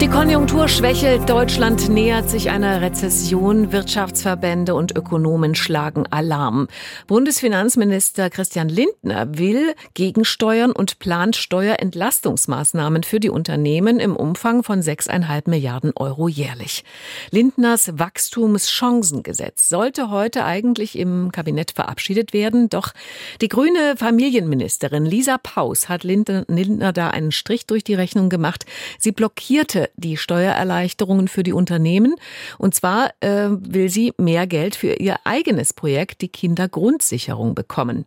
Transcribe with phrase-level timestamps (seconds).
[0.00, 6.66] Die Konjunktur schwächelt, Deutschland nähert sich einer Rezession, Wirtschaftsverbände und Ökonomen schlagen Alarm.
[7.06, 15.48] Bundesfinanzminister Christian Lindner will gegensteuern und plant Steuerentlastungsmaßnahmen für die Unternehmen im Umfang von 6,5
[15.48, 16.84] Milliarden Euro jährlich.
[17.30, 22.92] Lindners Wachstumschancengesetz sollte heute eigentlich im Kabinett verabschiedet werden, doch
[23.40, 28.66] die grüne Familienministerin Lisa Paus hat Lindner da einen Strich durch die Rechnung gemacht.
[28.98, 32.14] Sie blockierte die Steuererleichterungen für die Unternehmen.
[32.58, 38.06] Und zwar äh, will sie mehr Geld für ihr eigenes Projekt, die Kindergrundsicherung, bekommen.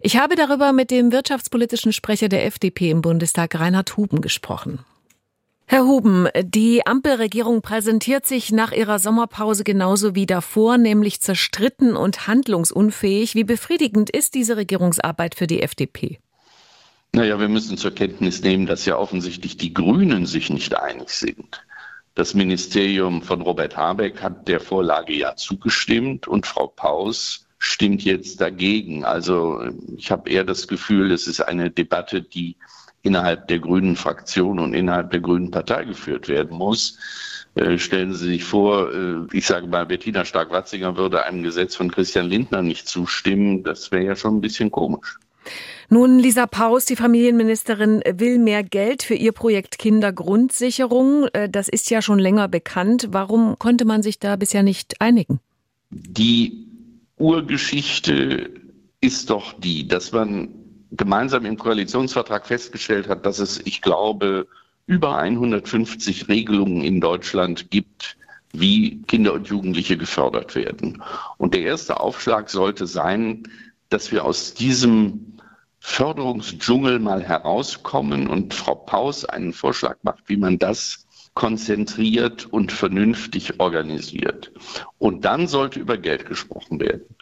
[0.00, 4.80] Ich habe darüber mit dem wirtschaftspolitischen Sprecher der FDP im Bundestag, Reinhard Huben, gesprochen.
[5.66, 12.26] Herr Huben, die Ampelregierung präsentiert sich nach ihrer Sommerpause genauso wie davor, nämlich zerstritten und
[12.26, 13.34] handlungsunfähig.
[13.34, 16.18] Wie befriedigend ist diese Regierungsarbeit für die FDP?
[17.14, 21.64] Naja, wir müssen zur Kenntnis nehmen, dass ja offensichtlich die Grünen sich nicht einig sind.
[22.16, 28.40] Das Ministerium von Robert Habeck hat der Vorlage ja zugestimmt und Frau Paus stimmt jetzt
[28.40, 29.04] dagegen.
[29.04, 29.62] Also
[29.96, 32.56] ich habe eher das Gefühl, es ist eine Debatte, die
[33.02, 36.98] innerhalb der grünen Fraktion und innerhalb der grünen Partei geführt werden muss.
[37.54, 41.92] Äh, stellen Sie sich vor, äh, ich sage mal, Bettina Stark-Watzinger würde einem Gesetz von
[41.92, 43.62] Christian Lindner nicht zustimmen.
[43.62, 45.16] Das wäre ja schon ein bisschen komisch.
[45.88, 51.26] Nun, Lisa Paus, die Familienministerin, will mehr Geld für ihr Projekt Kindergrundsicherung.
[51.32, 53.08] Äh, das ist ja schon länger bekannt.
[53.10, 55.40] Warum konnte man sich da bisher nicht einigen?
[55.90, 56.66] Die
[57.16, 58.50] Urgeschichte
[59.00, 60.48] ist doch die, dass man
[60.90, 64.46] gemeinsam im Koalitionsvertrag festgestellt hat, dass es, ich glaube,
[64.86, 68.16] über 150 Regelungen in Deutschland gibt,
[68.52, 71.02] wie Kinder und Jugendliche gefördert werden.
[71.38, 73.42] Und der erste Aufschlag sollte sein,
[73.94, 75.38] dass wir aus diesem
[75.78, 83.60] Förderungsdschungel mal herauskommen und Frau Paus einen Vorschlag macht, wie man das konzentriert und vernünftig
[83.60, 84.50] organisiert.
[84.98, 87.14] Und dann sollte über Geld gesprochen werden.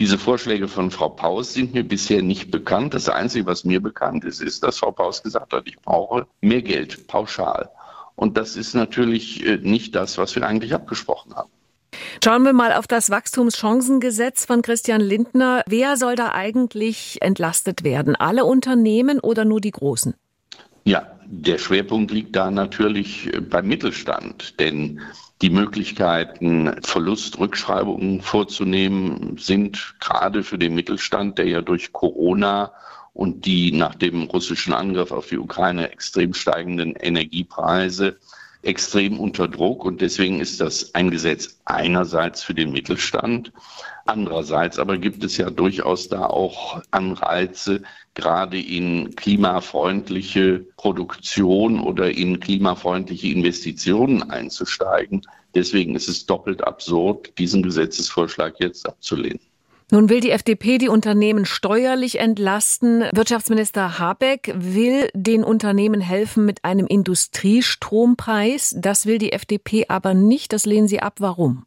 [0.00, 2.94] Diese Vorschläge von Frau Paus sind mir bisher nicht bekannt.
[2.94, 6.62] Das Einzige, was mir bekannt ist, ist, dass Frau Paus gesagt hat, ich brauche mehr
[6.62, 7.70] Geld, pauschal.
[8.16, 11.50] Und das ist natürlich äh, nicht das, was wir eigentlich abgesprochen haben.
[12.24, 15.62] Schauen wir mal auf das Wachstumschancengesetz von Christian Lindner.
[15.66, 18.16] Wer soll da eigentlich entlastet werden?
[18.16, 20.14] Alle Unternehmen oder nur die großen?
[20.84, 25.00] Ja, der Schwerpunkt liegt da natürlich beim Mittelstand, denn
[25.42, 32.72] die Möglichkeiten, Verlustrückschreibungen vorzunehmen, sind gerade für den Mittelstand, der ja durch Corona
[33.12, 38.16] und die nach dem russischen Angriff auf die Ukraine extrem steigenden Energiepreise
[38.62, 43.52] extrem unter Druck und deswegen ist das ein Gesetz einerseits für den Mittelstand,
[44.04, 47.82] andererseits aber gibt es ja durchaus da auch Anreize,
[48.14, 55.22] gerade in klimafreundliche Produktion oder in klimafreundliche Investitionen einzusteigen.
[55.54, 59.40] Deswegen ist es doppelt absurd, diesen Gesetzesvorschlag jetzt abzulehnen.
[59.90, 63.04] Nun will die FDP die Unternehmen steuerlich entlasten.
[63.14, 68.74] Wirtschaftsminister Habeck will den Unternehmen helfen mit einem Industriestrompreis.
[68.76, 70.52] Das will die FDP aber nicht.
[70.52, 71.14] Das lehnen Sie ab.
[71.20, 71.64] Warum?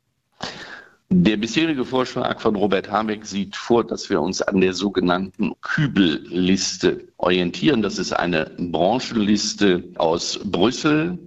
[1.14, 7.08] Der bisherige Vorschlag von Robert Habeck sieht vor, dass wir uns an der sogenannten Kübelliste
[7.18, 7.82] orientieren.
[7.82, 11.18] Das ist eine Branchenliste aus Brüssel,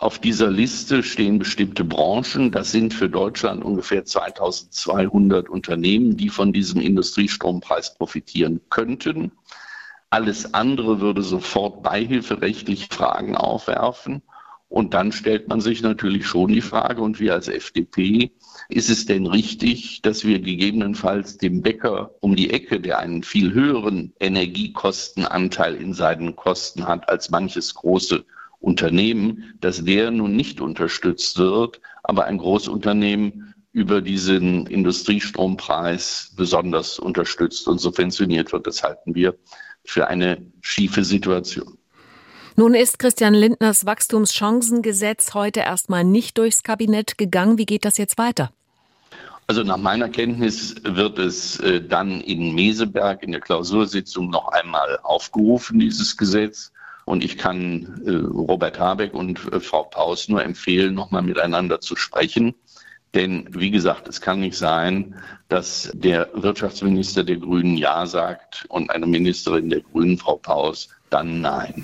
[0.00, 2.50] auf dieser Liste stehen bestimmte Branchen.
[2.50, 9.32] Das sind für Deutschland ungefähr 2200 Unternehmen, die von diesem Industriestrompreis profitieren könnten.
[10.08, 14.22] Alles andere würde sofort beihilferechtliche Fragen aufwerfen.
[14.70, 18.30] Und dann stellt man sich natürlich schon die Frage, und wir als FDP,
[18.70, 23.52] ist es denn richtig, dass wir gegebenenfalls dem Bäcker um die Ecke, der einen viel
[23.52, 28.24] höheren Energiekostenanteil in seinen Kosten hat als manches große
[28.60, 37.68] Unternehmen, dass der nun nicht unterstützt wird, aber ein Großunternehmen über diesen Industriestrompreis besonders unterstützt
[37.68, 38.66] und subventioniert wird.
[38.66, 39.36] Das halten wir
[39.84, 41.78] für eine schiefe Situation.
[42.56, 47.58] Nun ist Christian Lindners Wachstumschancengesetz heute erstmal nicht durchs Kabinett gegangen.
[47.58, 48.52] Wie geht das jetzt weiter?
[49.46, 54.98] Also nach meiner Kenntnis wird es äh, dann in Meseberg in der Klausursitzung noch einmal
[55.02, 56.70] aufgerufen, dieses Gesetz.
[57.10, 61.96] Und ich kann äh, Robert Habeck und äh, Frau Paus nur empfehlen, nochmal miteinander zu
[61.96, 62.54] sprechen.
[63.14, 65.16] Denn wie gesagt, es kann nicht sein,
[65.48, 71.40] dass der Wirtschaftsminister der Grünen Ja sagt und eine Ministerin der Grünen, Frau Paus, dann
[71.40, 71.82] Nein.